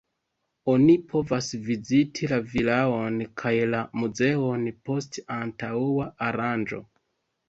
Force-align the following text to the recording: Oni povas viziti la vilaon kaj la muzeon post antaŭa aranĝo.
Oni 0.71 0.93
povas 1.09 1.49
viziti 1.65 2.29
la 2.31 2.39
vilaon 2.53 3.19
kaj 3.41 3.51
la 3.73 3.81
muzeon 4.05 4.63
post 4.89 5.21
antaŭa 5.37 6.09
aranĝo. 6.29 6.81